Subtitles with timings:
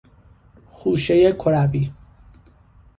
[0.65, 1.93] خوشهی کروی